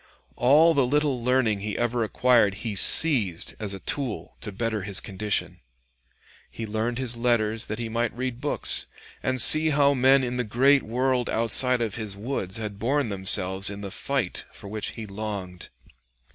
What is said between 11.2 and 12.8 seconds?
outside of his woods had